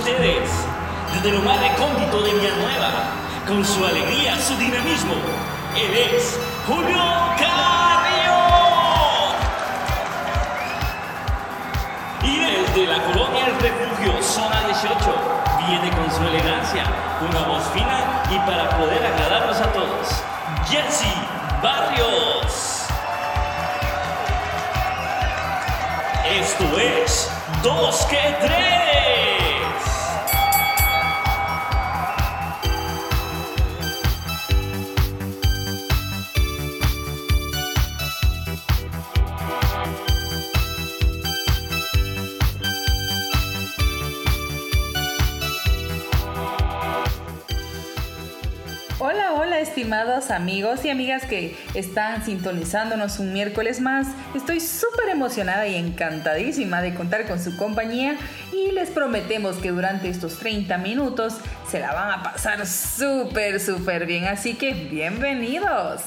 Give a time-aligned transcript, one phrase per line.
[0.00, 0.48] ustedes,
[1.12, 2.90] desde lo más recóndito de Villanueva,
[3.46, 5.12] con su alegría, su dinamismo,
[5.76, 7.02] él es Julio
[7.38, 8.40] Carrillo.
[12.22, 14.96] Y desde la colonia El Refugio, zona 18,
[15.68, 16.84] viene con su elegancia,
[17.28, 20.08] una voz fina y para poder agradarnos a todos,
[20.70, 21.12] Jesse
[21.62, 22.86] Barrios.
[26.24, 27.30] Esto es
[27.62, 28.99] Dos que Tres.
[49.60, 54.06] Estimados amigos y amigas que están sintonizándonos un miércoles más.
[54.34, 58.16] Estoy súper emocionada y encantadísima de contar con su compañía
[58.54, 61.34] y les prometemos que durante estos 30 minutos
[61.70, 64.24] se la van a pasar súper, súper bien.
[64.24, 66.00] Así que bienvenidos.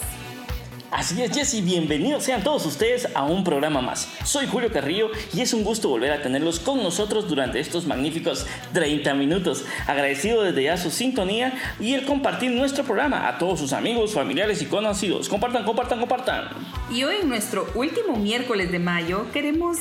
[0.94, 4.08] Así es, Jesse, bienvenidos sean todos ustedes a un programa más.
[4.25, 8.45] Soy Julio Carrillo y es un gusto volver a tenerlos con nosotros durante estos magníficos
[8.73, 9.66] 30 minutos.
[9.88, 14.61] Agradecido desde ya su sintonía y el compartir nuestro programa a todos sus amigos, familiares
[14.61, 15.30] y conocidos.
[15.30, 16.50] Compartan, compartan, compartan.
[16.91, 19.80] Y hoy en nuestro último miércoles de mayo queremos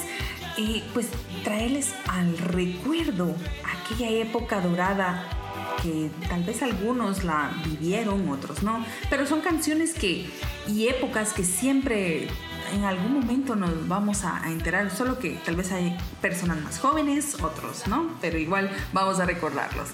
[0.56, 1.08] eh, pues
[1.44, 5.41] traerles al recuerdo aquella época dorada
[5.82, 10.28] que tal vez algunos la vivieron, otros no, pero son canciones que
[10.68, 12.28] y épocas que siempre
[12.74, 16.78] en algún momento nos vamos a, a enterar, solo que tal vez hay personas más
[16.78, 19.88] jóvenes, otros no, pero igual vamos a recordarlos.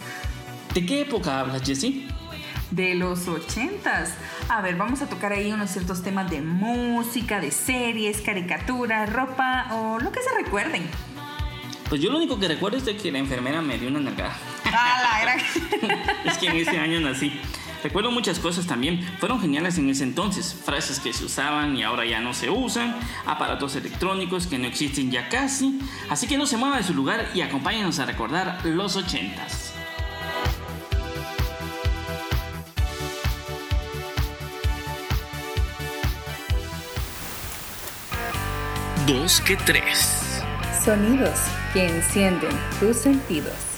[0.74, 2.06] ¿De qué época hablas, Jesse?
[2.70, 4.12] De los ochentas.
[4.48, 9.68] A ver, vamos a tocar ahí unos ciertos temas de música, de series, caricaturas, ropa
[9.72, 10.82] o lo que se recuerden.
[11.88, 14.36] Pues yo lo único que recuerdo es de que la enfermera me dio una nalgada.
[16.24, 17.40] Es que en ese año nací.
[17.82, 22.04] Recuerdo muchas cosas también, fueron geniales en ese entonces, frases que se usaban y ahora
[22.04, 25.78] ya no se usan, aparatos electrónicos que no existen ya casi,
[26.10, 29.72] así que no se mueva de su lugar y acompáñenos a recordar los ochentas.
[39.06, 40.42] Dos que tres.
[40.84, 41.38] Sonidos
[41.72, 42.50] que encienden
[42.80, 43.77] tus sentidos.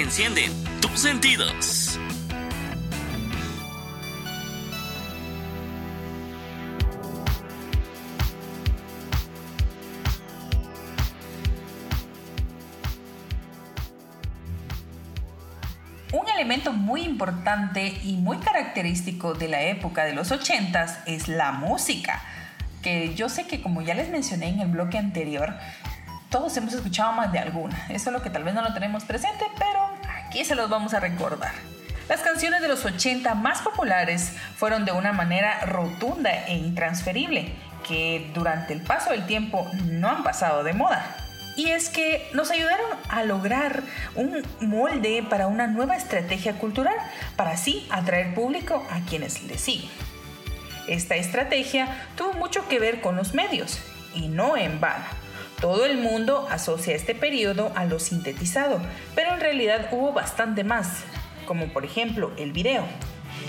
[0.00, 0.50] que encienden
[0.80, 1.98] tus sentidos.
[16.12, 21.52] Un elemento muy importante y muy característico de la época de los 80 es la
[21.52, 22.22] música,
[22.82, 25.58] que yo sé que como ya les mencioné en el bloque anterior,
[26.30, 27.76] todos hemos escuchado más de alguna.
[27.88, 29.89] Eso es lo que tal vez no lo tenemos presente, pero
[30.30, 31.50] aquí se los vamos a recordar.
[32.08, 37.52] Las canciones de los 80 más populares fueron de una manera rotunda e intransferible,
[37.86, 41.16] que durante el paso del tiempo no han pasado de moda.
[41.56, 43.82] Y es que nos ayudaron a lograr
[44.14, 46.94] un molde para una nueva estrategia cultural,
[47.34, 49.90] para así atraer público a quienes le siguen.
[50.86, 53.80] Esta estrategia tuvo mucho que ver con los medios,
[54.14, 55.19] y no en vano
[55.60, 58.80] todo el mundo asocia este periodo a lo sintetizado,
[59.14, 61.04] pero en realidad hubo bastante más,
[61.46, 62.84] como por ejemplo el video.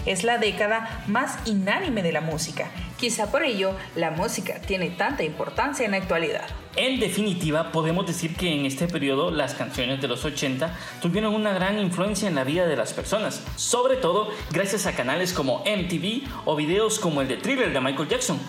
[0.06, 2.70] Es la década más inánime de la música.
[2.98, 6.46] Quizá por ello la música tiene tanta importancia en la actualidad.
[6.76, 11.54] En definitiva, podemos decir que en este periodo las canciones de los 80 tuvieron una
[11.54, 16.24] gran influencia en la vida de las personas, sobre todo gracias a canales como MTV
[16.46, 18.40] o videos como el de Thriller de Michael Jackson,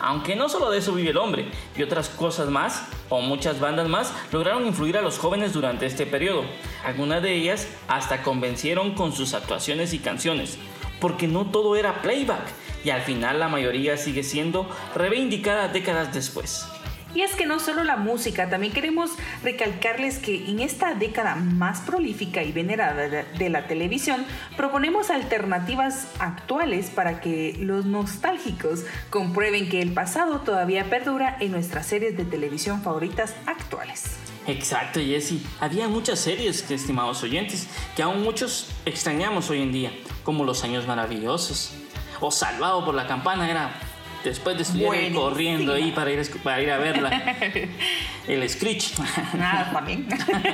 [0.00, 3.88] aunque no solo de eso vive el hombre, y otras cosas más, o muchas bandas
[3.88, 6.44] más, lograron influir a los jóvenes durante este periodo.
[6.84, 10.58] Algunas de ellas hasta convencieron con sus actuaciones y canciones,
[11.00, 12.44] porque no todo era playback,
[12.84, 16.66] y al final la mayoría sigue siendo reivindicada décadas después.
[17.14, 19.10] Y es que no solo la música, también queremos
[19.42, 24.24] recalcarles que en esta década más prolífica y venerada de la televisión,
[24.56, 31.86] proponemos alternativas actuales para que los nostálgicos comprueben que el pasado todavía perdura en nuestras
[31.86, 34.16] series de televisión favoritas actuales.
[34.46, 35.34] Exacto, Jesse.
[35.60, 39.92] Había muchas series, estimados oyentes, que aún muchos extrañamos hoy en día,
[40.24, 41.72] como Los Años Maravillosos
[42.20, 43.70] o Salvado por la Campana, era
[44.24, 47.10] después de estudiar corriendo ahí para ir, para ir a verla.
[48.28, 48.92] El Screech.
[49.34, 50.06] Nada, también.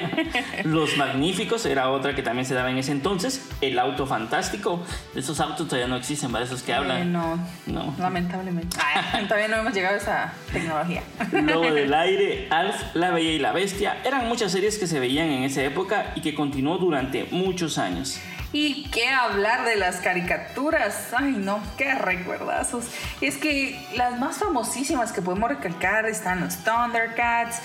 [0.65, 3.51] Los Magníficos era otra que también se daba en ese entonces.
[3.61, 4.83] El Auto Fantástico.
[5.15, 7.03] Esos autos todavía no existen, para esos que hablan.
[7.03, 7.95] Eh, no, no.
[7.99, 8.79] Lamentablemente.
[9.29, 11.03] todavía no hemos llegado a esa tecnología.
[11.33, 13.99] Lobo del Aire, Alf, La Bella y la Bestia.
[14.05, 18.21] Eran muchas series que se veían en esa época y que continuó durante muchos años.
[18.59, 21.13] Y qué hablar de las caricaturas.
[21.15, 22.87] Ay, no, qué recuerdazos.
[23.21, 27.59] Es que las más famosísimas que podemos recalcar están los Thundercats,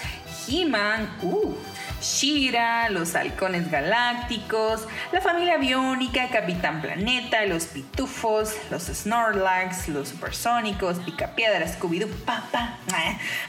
[0.50, 1.56] He-Man, uh,
[2.02, 11.00] Shira, los halcones galácticos, la familia biónica, Capitán Planeta, los pitufos, los Snorlax, los supersónicos,
[11.00, 12.80] Picapiedra, Scooby-Doo, papá.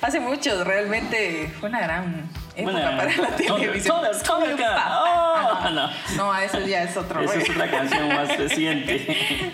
[0.00, 3.96] Hace mucho, realmente fue una gran época para la televisión.
[3.96, 5.90] Oh, no.
[6.16, 7.20] no, eso ya es otro.
[7.20, 9.52] Esa es otra canción más reciente.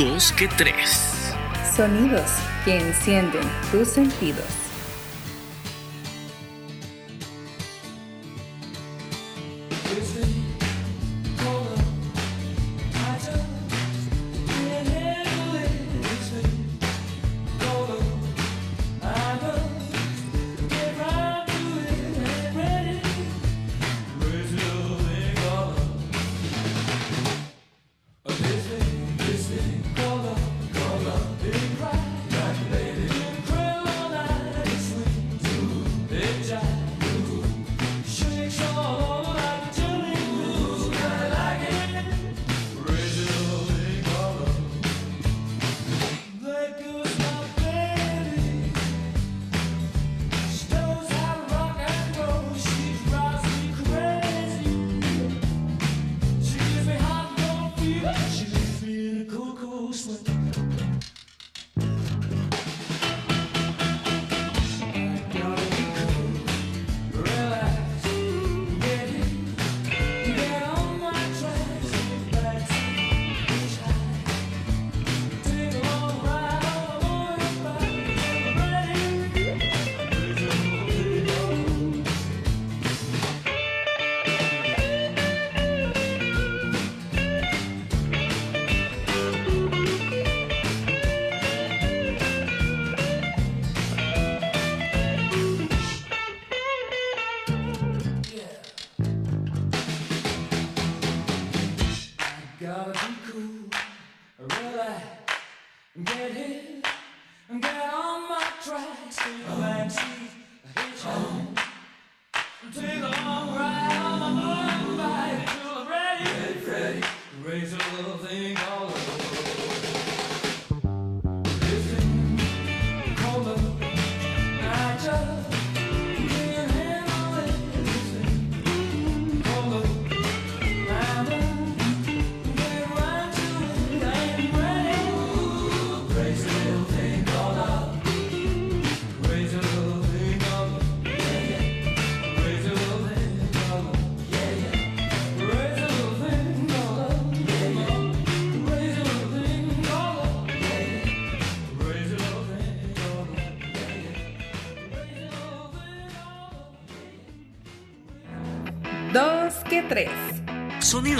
[0.00, 1.34] dos que tres.
[1.76, 2.30] Sonidos
[2.64, 4.59] que encienden tus sentidos.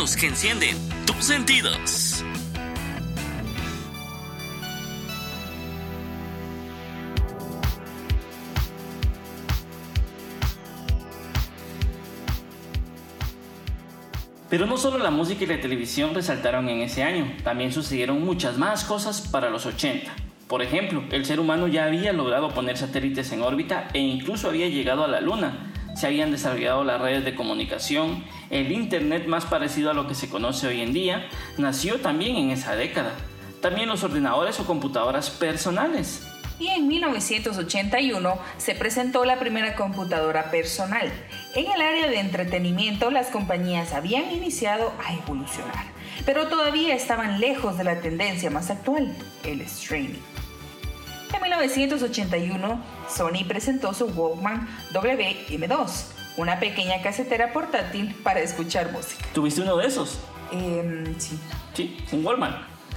[0.00, 2.24] Que encienden tus sentidos.
[14.48, 18.56] Pero no solo la música y la televisión resaltaron en ese año, también sucedieron muchas
[18.56, 20.10] más cosas para los 80.
[20.48, 24.68] Por ejemplo, el ser humano ya había logrado poner satélites en órbita e incluso había
[24.70, 25.69] llegado a la Luna.
[25.94, 30.28] Se habían desarrollado las redes de comunicación, el Internet más parecido a lo que se
[30.28, 31.28] conoce hoy en día,
[31.58, 33.12] nació también en esa década.
[33.60, 36.26] También los ordenadores o computadoras personales.
[36.58, 41.10] Y en 1981 se presentó la primera computadora personal.
[41.54, 45.86] En el área de entretenimiento las compañías habían iniciado a evolucionar,
[46.26, 50.20] pero todavía estaban lejos de la tendencia más actual, el streaming.
[51.40, 56.04] En 1981, Sony presentó su Walkman WM2,
[56.36, 59.24] una pequeña casetera portátil para escuchar música.
[59.32, 60.18] ¿Tuviste uno de esos?
[60.52, 61.38] Em, sí,
[61.72, 62.54] Sí, un Wallman.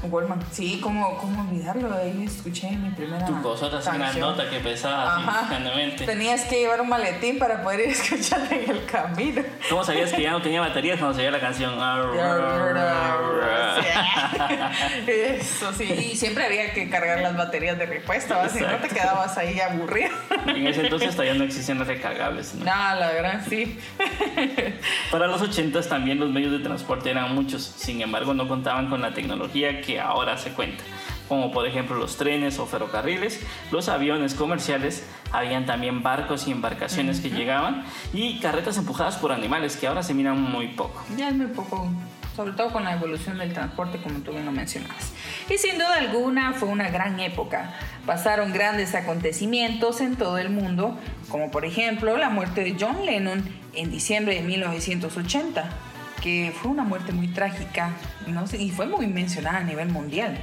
[0.08, 0.40] Walkman.
[0.52, 1.94] Sí, ¿cómo, cómo olvidarlo?
[1.96, 4.10] Ahí escuché mi primera Tu cosota así canción.
[4.12, 6.06] grandota que pesaba grandemente.
[6.06, 9.42] Tenías que llevar un maletín para poder ir escuchando en el camino.
[9.70, 11.74] ¿Cómo sabías que ya no tenía baterías cuando se la canción?
[15.08, 19.38] Eso sí, y siempre había que cargar las baterías de repuesto, si no te quedabas
[19.38, 20.12] ahí aburrido.
[20.48, 22.56] En ese entonces todavía no existían recargables.
[22.56, 22.66] ¿no?
[22.66, 23.80] No, la verdad sí.
[25.12, 29.02] Para los 80 también los medios de transporte eran muchos, sin embargo no contaban con
[29.02, 30.84] la tecnología que ahora se cuenta,
[31.28, 33.40] como por ejemplo los trenes o ferrocarriles,
[33.72, 37.84] los aviones comerciales, habían también barcos y embarcaciones que llegaban
[38.14, 41.04] y carretas empujadas por animales que ahora se miran muy poco.
[41.18, 41.90] Ya es muy poco,
[42.36, 45.12] sobre todo con la evolución del transporte, como tú bien lo mencionabas.
[45.50, 47.74] Y sin duda alguna fue una gran época.
[48.06, 50.98] Pasaron grandes acontecimientos en todo el mundo,
[51.30, 55.70] como por ejemplo la muerte de John Lennon en diciembre de 1980,
[56.24, 57.92] que fue una muerte muy trágica
[58.28, 60.38] no y fue muy mencionada a nivel mundial.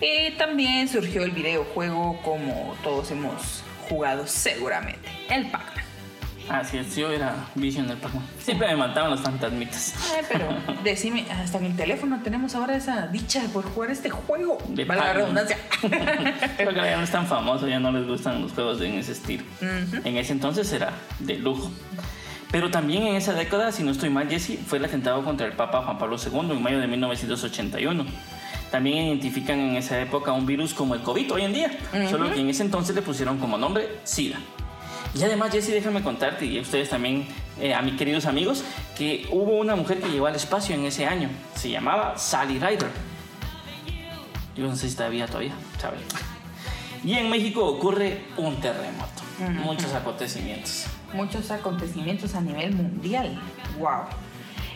[0.00, 5.84] Y también surgió el videojuego como todos hemos jugado seguramente, el Pac-Man.
[6.48, 8.26] Así es, yo era vision del Pac-Man.
[8.40, 9.94] Siempre me mataban los fantasmitas.
[10.14, 10.48] Ay, pero
[10.82, 14.58] decime, hasta en el teléfono tenemos ahora esa dicha por jugar este juego.
[14.68, 15.58] De Valga la redundancia.
[16.56, 19.12] Creo que ya no es tan famoso, ya no les gustan los juegos en ese
[19.12, 19.44] estilo.
[19.60, 21.70] En ese entonces era de lujo.
[22.52, 25.54] Pero también en esa década, si no estoy mal, Jesse, fue el atentado contra el
[25.54, 28.04] Papa Juan Pablo II en mayo de 1981.
[28.70, 31.70] También identifican en esa época un virus como el COVID hoy en día,
[32.10, 34.36] solo que en ese entonces le pusieron como nombre SIDA.
[35.14, 37.26] Y además, Jesse, déjame contarte, y a ustedes también,
[37.60, 38.64] eh, a mis queridos amigos,
[38.96, 41.28] que hubo una mujer que llegó al espacio en ese año.
[41.54, 42.90] Se llamaba Sally Ryder.
[44.56, 45.96] Yo no sé si está viva todavía, ¿sabe?
[47.04, 49.22] Y en México ocurre un terremoto.
[49.64, 50.86] Muchos acontecimientos.
[51.14, 53.38] Muchos acontecimientos a nivel mundial.
[53.78, 54.06] Wow.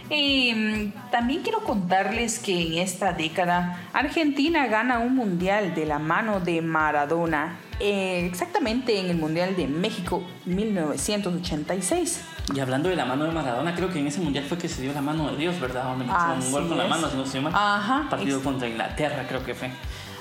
[0.08, 5.98] Y mm, también quiero contarles que en esta década Argentina gana un mundial de la
[5.98, 12.24] mano de Maradona, eh, exactamente en el Mundial de México 1986.
[12.54, 14.80] Y hablando de la mano de Maradona, creo que en ese mundial fue que se
[14.80, 15.82] dio la mano de Dios, ¿verdad?
[15.84, 17.52] Donde metió un gol con la mano, si no mal.
[17.54, 18.06] Ajá.
[18.08, 19.70] Partido contra Inglaterra, creo que fue.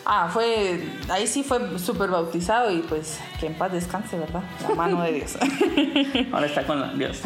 [0.08, 4.44] Ah, fue, ahí sí fue súper bautizado y pues que en paz descanse, ¿verdad?
[4.62, 5.36] La mano de Dios.
[6.32, 7.24] Ahora está con la Dios.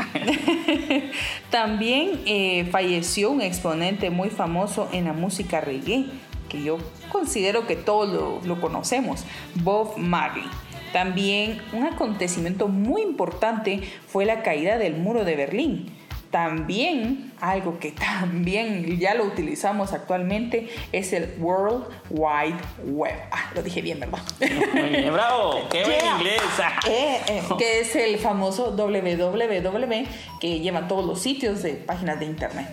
[1.50, 6.06] También eh, falleció un exponente muy famoso en la música reggae,
[6.48, 6.78] que yo
[7.12, 10.46] considero que todos lo, lo conocemos, Bob Marley.
[10.94, 15.99] También un acontecimiento muy importante fue la caída del muro de Berlín.
[16.32, 23.16] También algo que también ya lo utilizamos actualmente es el World Wide Web.
[23.32, 24.20] Ah, lo dije bien, ¿verdad?
[24.74, 25.68] Muy bien, bravo.
[25.72, 26.16] Qué buen Yeah.
[26.18, 26.42] inglés.
[26.60, 26.80] Ah.
[26.88, 30.06] Eh, eh, que es el famoso www
[30.40, 32.68] que lleva todos los sitios de páginas de internet.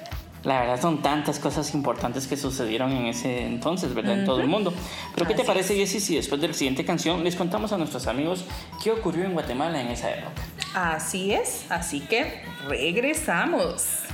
[0.46, 4.20] La verdad son tantas cosas importantes que sucedieron en ese entonces, ¿verdad?
[4.20, 4.72] En todo el mundo.
[5.12, 8.06] Pero ¿qué te parece, Jessy, si después de la siguiente canción les contamos a nuestros
[8.06, 8.44] amigos
[8.82, 10.40] qué ocurrió en Guatemala en esa época?
[10.72, 14.06] Así es, así que regresamos.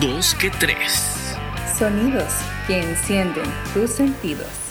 [0.00, 1.36] Dos que tres.
[1.76, 2.32] Sonidos
[2.68, 3.42] que encienden
[3.74, 4.67] tus sentidos.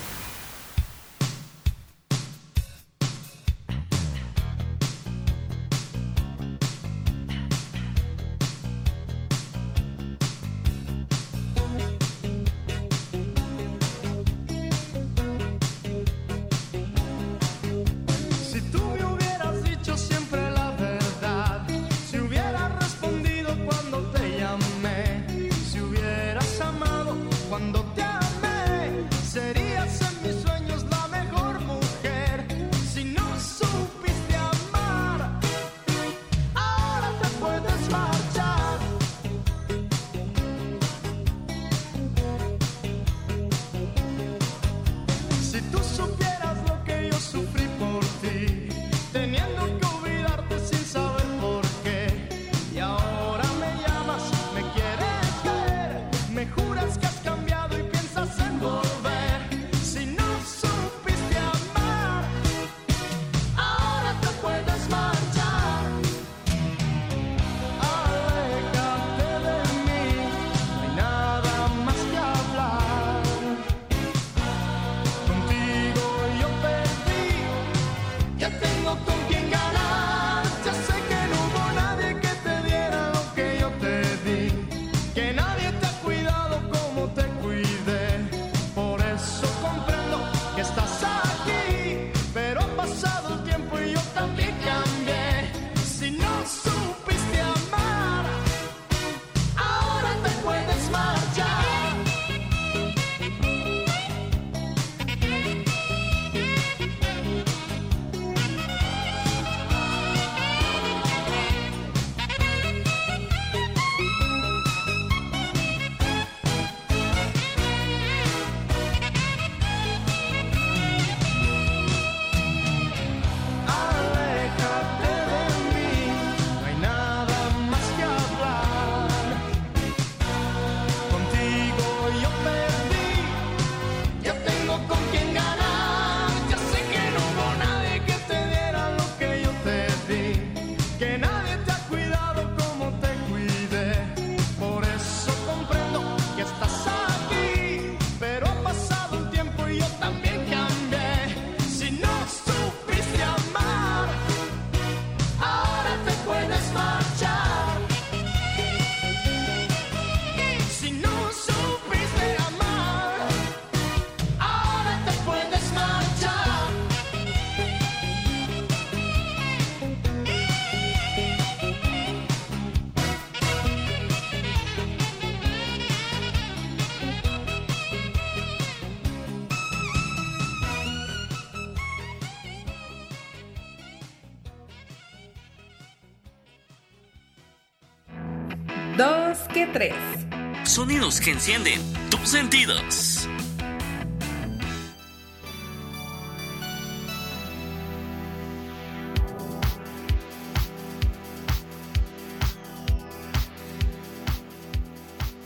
[191.23, 193.27] Que encienden tus sentidos.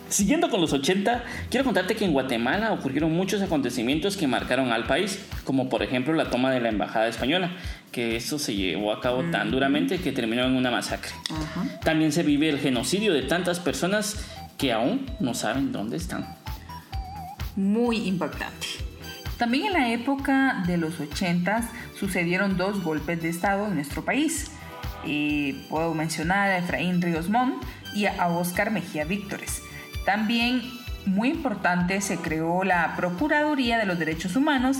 [0.09, 4.83] Siguiendo con los 80, quiero contarte que en Guatemala ocurrieron muchos acontecimientos que marcaron al
[4.83, 7.55] país, como por ejemplo la toma de la embajada española,
[7.91, 11.11] que eso se llevó a cabo tan duramente que terminó en una masacre.
[11.83, 14.27] También se vive el genocidio de tantas personas
[14.61, 16.23] que aún no saben dónde están.
[17.55, 18.67] Muy impactante.
[19.39, 21.67] También en la época de los 80
[21.99, 24.51] sucedieron dos golpes de Estado en nuestro país.
[25.03, 27.55] Eh, puedo mencionar a Efraín Ríos Montt
[27.95, 29.63] y a Óscar Mejía Víctores.
[30.05, 30.61] También,
[31.07, 34.77] muy importante, se creó la Procuraduría de los Derechos Humanos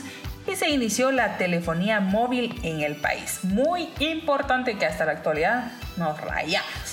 [0.48, 3.40] y se inició la telefonía móvil en el país.
[3.42, 6.91] Muy importante que hasta la actualidad nos rayamos.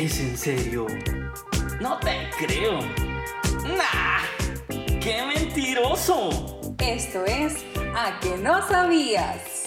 [0.00, 0.86] ¿Es en serio?
[1.78, 2.78] No te creo.
[3.76, 4.22] ¡Nah!
[4.98, 6.58] ¡Qué mentiroso!
[6.78, 9.64] Esto es A que no sabías.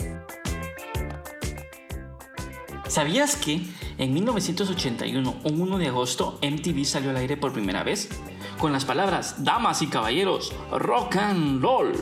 [2.87, 3.61] ¿Sabías que
[3.99, 8.09] en 1981, un 1 de agosto, MTV salió al aire por primera vez?
[8.57, 11.93] Con las palabras Damas y caballeros, rock and roll.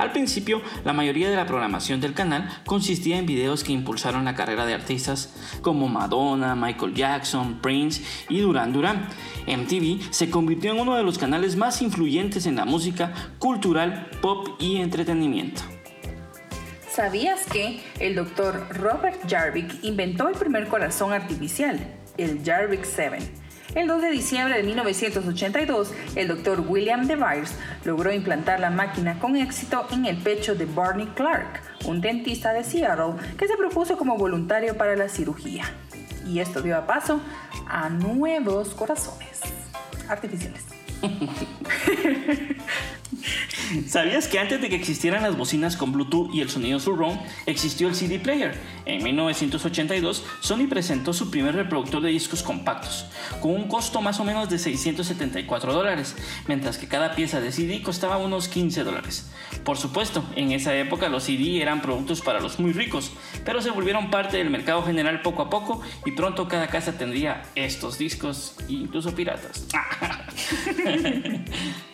[0.00, 4.34] Al principio, la mayoría de la programación del canal consistía en videos que impulsaron la
[4.34, 9.10] carrera de artistas como Madonna, Michael Jackson, Prince y Duran Duran.
[9.46, 14.48] MTV se convirtió en uno de los canales más influyentes en la música, cultural, pop
[14.58, 15.60] y entretenimiento.
[16.90, 21.78] ¿Sabías que el doctor Robert Jarvik inventó el primer corazón artificial,
[22.16, 23.18] el Jarvik 7?
[23.74, 27.54] El 2 de diciembre de 1982, el doctor William DeVries
[27.84, 32.64] logró implantar la máquina con éxito en el pecho de Barney Clark, un dentista de
[32.64, 35.64] Seattle que se propuso como voluntario para la cirugía.
[36.26, 37.20] Y esto dio a paso
[37.68, 39.40] a nuevos corazones
[40.08, 40.64] artificiales.
[43.86, 47.88] ¿Sabías que antes de que existieran las bocinas con Bluetooth y el sonido surround, existió
[47.88, 48.58] el CD player?
[48.84, 53.06] En 1982, Sony presentó su primer reproductor de discos compactos,
[53.40, 56.16] con un costo más o menos de 674 dólares,
[56.48, 59.30] mientras que cada pieza de CD costaba unos 15 dólares.
[59.64, 63.12] Por supuesto, en esa época los CD eran productos para los muy ricos,
[63.44, 67.42] pero se volvieron parte del mercado general poco a poco y pronto cada casa tendría
[67.54, 69.66] estos discos, incluso piratas.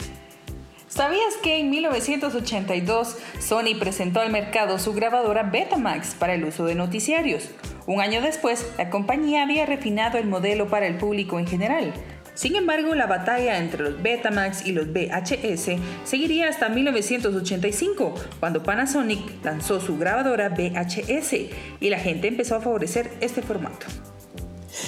[0.96, 6.74] ¿Sabías que en 1982 Sony presentó al mercado su grabadora Betamax para el uso de
[6.74, 7.50] noticiarios?
[7.86, 11.92] Un año después, la compañía había refinado el modelo para el público en general.
[12.32, 19.44] Sin embargo, la batalla entre los Betamax y los VHS seguiría hasta 1985, cuando Panasonic
[19.44, 21.34] lanzó su grabadora VHS
[21.78, 23.86] y la gente empezó a favorecer este formato.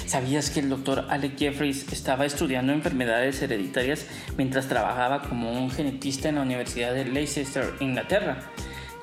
[0.09, 4.07] ¿Sabías que el doctor Alec Jeffries estaba estudiando enfermedades hereditarias
[4.39, 8.41] mientras trabajaba como un genetista en la Universidad de Leicester, Inglaterra?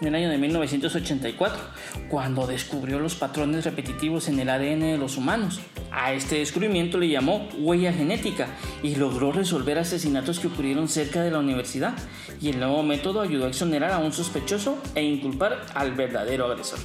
[0.02, 1.62] En el año de 1984,
[2.10, 5.60] cuando descubrió los patrones repetitivos en el ADN de los humanos.
[5.92, 8.48] A este descubrimiento le llamó huella genética
[8.82, 11.94] y logró resolver asesinatos que ocurrieron cerca de la universidad.
[12.42, 16.80] Y el nuevo método ayudó a exonerar a un sospechoso e inculpar al verdadero agresor.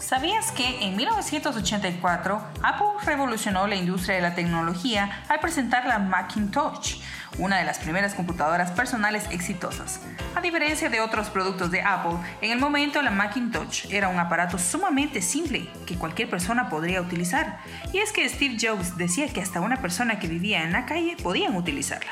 [0.00, 7.00] ¿Sabías que en 1984 Apple revolucionó la industria de la tecnología al presentar la Macintosh,
[7.38, 10.00] una de las primeras computadoras personales exitosas?
[10.34, 14.58] A diferencia de otros productos de Apple, en el momento la Macintosh era un aparato
[14.58, 17.58] sumamente simple que cualquier persona podría utilizar.
[17.92, 21.16] Y es que Steve Jobs decía que hasta una persona que vivía en la calle
[21.22, 22.10] podían utilizarla.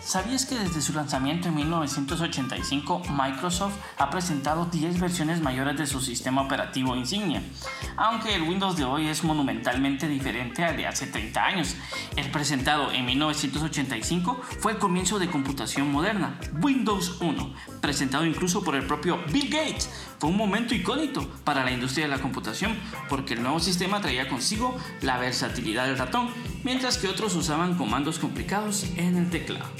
[0.00, 6.00] ¿Sabías que desde su lanzamiento en 1985 Microsoft ha presentado 10 versiones mayores de su
[6.00, 7.42] sistema operativo insignia?
[7.96, 11.76] Aunque el Windows de hoy es monumentalmente diferente al de hace 30 años.
[12.18, 18.74] El presentado en 1985 fue el comienzo de computación moderna, Windows 1, presentado incluso por
[18.74, 19.88] el propio Bill Gates.
[20.18, 22.76] Fue un momento icónico para la industria de la computación
[23.08, 26.30] porque el nuevo sistema traía consigo la versatilidad del ratón,
[26.64, 29.70] mientras que otros usaban comandos complicados en el teclado.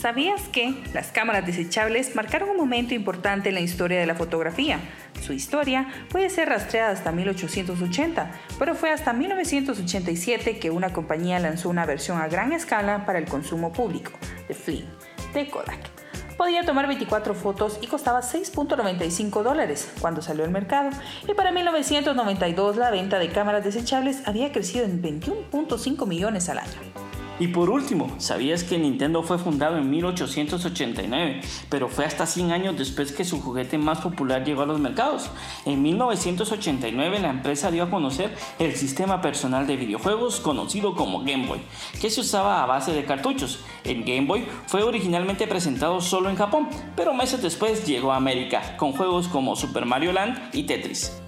[0.00, 4.80] ¿Sabías que las cámaras desechables marcaron un momento importante en la historia de la fotografía?
[5.20, 11.68] Su historia puede ser rastreada hasta 1880, pero fue hasta 1987 que una compañía lanzó
[11.68, 14.12] una versión a gran escala para el consumo público,
[14.48, 14.88] de Film,
[15.34, 15.90] de Kodak.
[16.38, 20.88] Podía tomar 24 fotos y costaba 6.95 dólares cuando salió al mercado,
[21.28, 27.09] y para 1992 la venta de cámaras desechables había crecido en 21.5 millones al año.
[27.40, 32.76] Y por último, ¿sabías que Nintendo fue fundado en 1889, pero fue hasta 100 años
[32.76, 35.30] después que su juguete más popular llegó a los mercados?
[35.64, 41.46] En 1989 la empresa dio a conocer el sistema personal de videojuegos conocido como Game
[41.46, 41.62] Boy,
[41.98, 43.60] que se usaba a base de cartuchos.
[43.84, 48.76] El Game Boy fue originalmente presentado solo en Japón, pero meses después llegó a América,
[48.76, 51.18] con juegos como Super Mario Land y Tetris.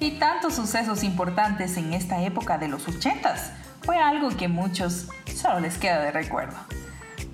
[0.00, 5.60] Y tantos sucesos importantes en esta época de los 80s fue algo que muchos solo
[5.60, 6.56] les queda de recuerdo.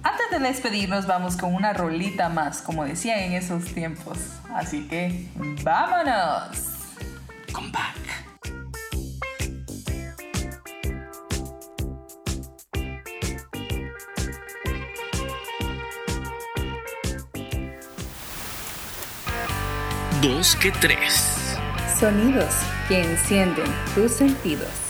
[0.02, 4.18] Antes de despedirnos vamos con una rolita más, como decía en esos tiempos.
[4.54, 5.28] Así que,
[5.62, 6.58] ¡vámonos!
[7.52, 7.96] Come back.
[20.22, 21.58] Dos que tres.
[21.98, 22.54] Sonidos
[22.88, 24.89] que encienden tus sentidos.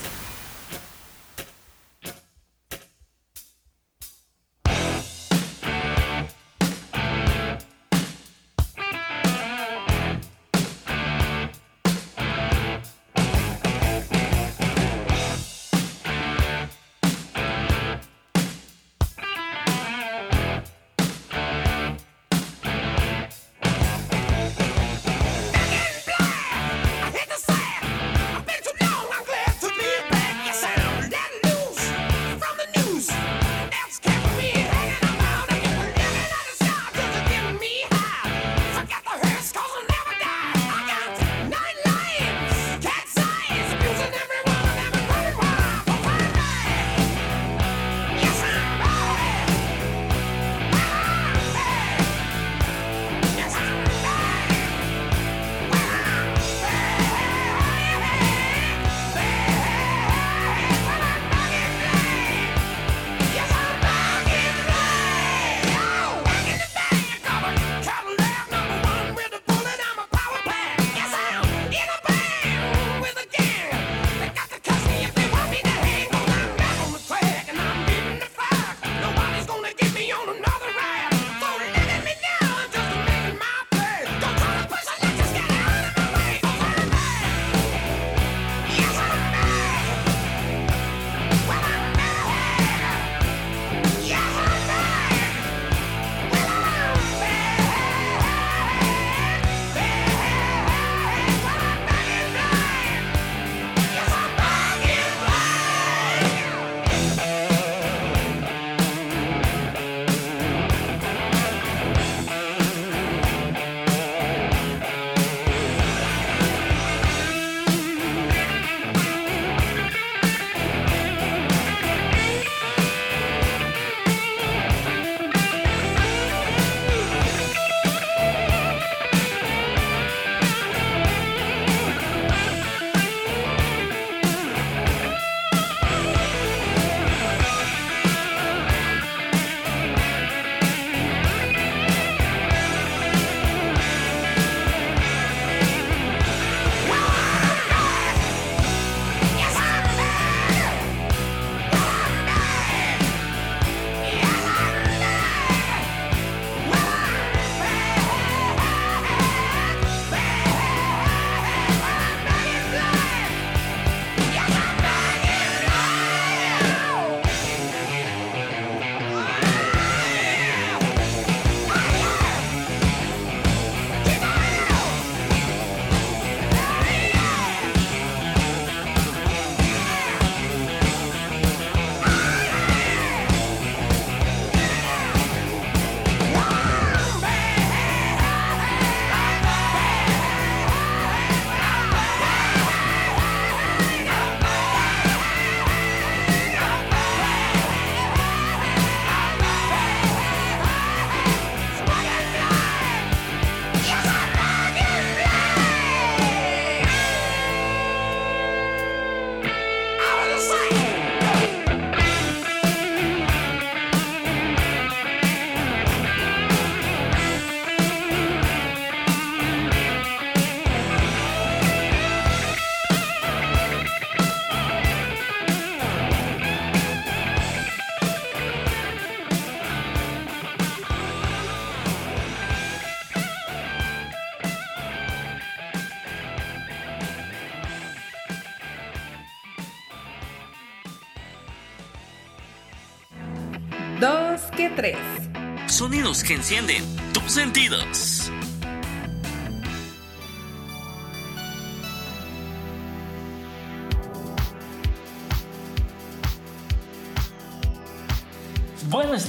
[246.30, 248.09] Que encienden tus sentidos.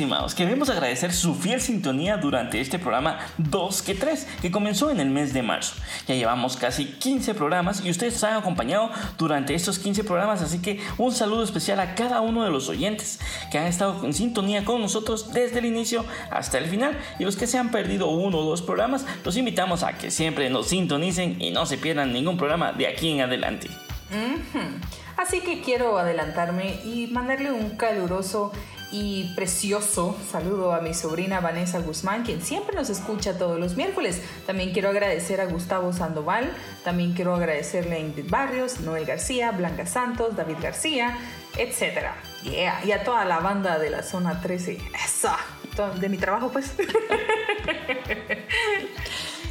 [0.02, 5.00] Estimados, queremos agradecer su fiel sintonía durante este programa 2 que 3, que comenzó en
[5.00, 5.76] el mes de marzo.
[6.08, 10.60] Ya llevamos casi 15 programas y ustedes nos han acompañado durante estos 15 programas, así
[10.60, 13.20] que un saludo especial a cada uno de los oyentes
[13.52, 16.98] que han estado en sintonía con nosotros desde el inicio hasta el final.
[17.20, 20.50] Y los que se han perdido uno o dos programas, los invitamos a que siempre
[20.50, 23.68] nos sintonicen y no se pierdan ningún programa de aquí en adelante.
[24.10, 24.66] Ujú.
[25.16, 28.52] Así que quiero adelantarme y mandarle un caluroso
[28.92, 34.22] y precioso saludo a mi sobrina Vanessa Guzmán, quien siempre nos escucha todos los miércoles.
[34.46, 36.52] También quiero agradecer a Gustavo Sandoval,
[36.84, 41.18] también quiero agradecerle a Ingrid Barrios, Noel García, Blanca Santos, David García,
[41.58, 42.10] etc.
[42.44, 42.84] Yeah.
[42.86, 44.78] Y a toda la banda de la zona 13.
[45.06, 45.38] Esa.
[45.76, 46.74] To- De mi trabajo, pues.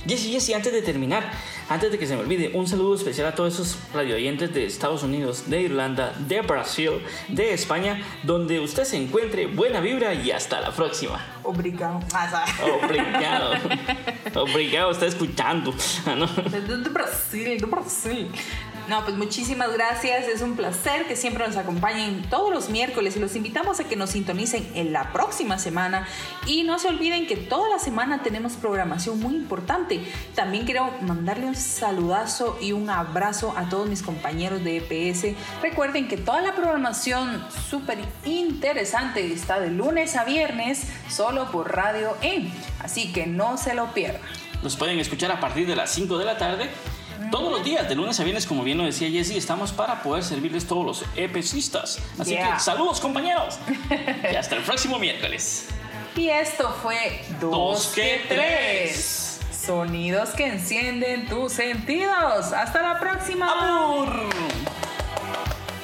[0.06, 1.30] Jessy, Jessy, antes de terminar,
[1.68, 5.02] antes de que se me olvide, un saludo especial a todos esos radioyentes de Estados
[5.02, 6.90] Unidos, de Irlanda, de Brasil,
[7.28, 11.24] de España, donde usted se encuentre buena vibra y hasta la próxima.
[11.42, 12.00] Obrigado.
[12.14, 12.44] Ah.
[12.82, 13.52] Obrigado.
[14.36, 15.74] Obrigado, está escuchando.
[16.06, 16.26] Ah, ¿no?
[16.26, 18.28] De, de- de Brasil, de Brasil.
[18.90, 20.26] No, pues muchísimas gracias.
[20.26, 23.94] Es un placer que siempre nos acompañen todos los miércoles y los invitamos a que
[23.94, 26.08] nos sintonicen en la próxima semana.
[26.44, 30.00] Y no se olviden que toda la semana tenemos programación muy importante.
[30.34, 35.36] También quiero mandarle un saludazo y un abrazo a todos mis compañeros de EPS.
[35.62, 42.16] Recuerden que toda la programación súper interesante está de lunes a viernes solo por Radio
[42.22, 42.50] E.
[42.80, 44.22] Así que no se lo pierdan.
[44.64, 46.68] Nos pueden escuchar a partir de las 5 de la tarde.
[47.30, 50.24] Todos los días, de lunes a viernes, como bien lo decía Jessy, estamos para poder
[50.24, 51.98] servirles todos los EPCistas.
[52.18, 52.54] Así Yeah.
[52.54, 53.58] que saludos, compañeros.
[54.32, 55.66] y hasta el próximo miércoles.
[56.16, 58.38] Y esto fue Dos Dos que tres.
[58.38, 59.40] Tres.
[59.66, 62.52] Sonidos que encienden tus sentidos.
[62.52, 63.52] Hasta la próxima.
[63.52, 64.08] ¡Amor!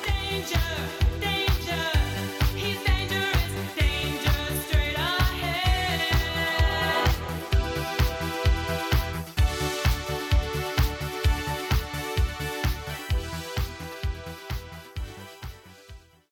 [0.06, 0.95] danger.